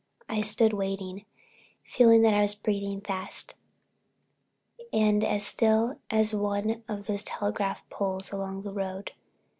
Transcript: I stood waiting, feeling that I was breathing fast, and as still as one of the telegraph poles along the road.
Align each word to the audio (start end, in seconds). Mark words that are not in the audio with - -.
I 0.27 0.41
stood 0.41 0.73
waiting, 0.73 1.25
feeling 1.83 2.23
that 2.23 2.33
I 2.33 2.41
was 2.41 2.55
breathing 2.55 3.01
fast, 3.01 3.53
and 4.91 5.23
as 5.23 5.45
still 5.45 5.99
as 6.09 6.33
one 6.33 6.83
of 6.87 7.05
the 7.05 7.19
telegraph 7.19 7.87
poles 7.91 8.31
along 8.31 8.63
the 8.63 8.73
road. 8.73 9.11